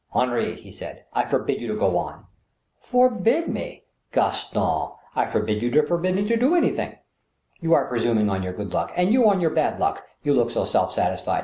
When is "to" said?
1.67-1.75, 5.69-5.83, 6.27-6.37